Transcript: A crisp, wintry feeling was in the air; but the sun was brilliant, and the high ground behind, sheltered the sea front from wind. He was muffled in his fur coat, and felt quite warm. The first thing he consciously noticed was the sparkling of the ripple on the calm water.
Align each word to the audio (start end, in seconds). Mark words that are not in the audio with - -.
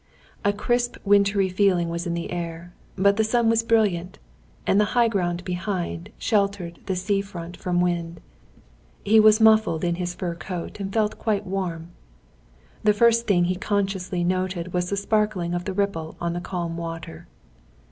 A 0.43 0.51
crisp, 0.51 0.95
wintry 1.05 1.47
feeling 1.47 1.87
was 1.87 2.07
in 2.07 2.15
the 2.15 2.31
air; 2.31 2.73
but 2.95 3.17
the 3.17 3.23
sun 3.23 3.51
was 3.51 3.61
brilliant, 3.61 4.17
and 4.65 4.81
the 4.81 4.85
high 4.97 5.07
ground 5.07 5.43
behind, 5.45 6.09
sheltered 6.17 6.79
the 6.87 6.95
sea 6.95 7.21
front 7.21 7.55
from 7.55 7.81
wind. 7.81 8.19
He 9.03 9.19
was 9.19 9.39
muffled 9.39 9.83
in 9.83 9.93
his 10.01 10.15
fur 10.15 10.33
coat, 10.33 10.79
and 10.79 10.91
felt 10.91 11.19
quite 11.19 11.45
warm. 11.45 11.89
The 12.83 12.93
first 12.93 13.27
thing 13.27 13.43
he 13.43 13.55
consciously 13.55 14.23
noticed 14.23 14.73
was 14.73 14.89
the 14.89 14.97
sparkling 14.97 15.53
of 15.53 15.65
the 15.65 15.73
ripple 15.73 16.17
on 16.19 16.33
the 16.33 16.41
calm 16.41 16.77
water. 16.77 17.27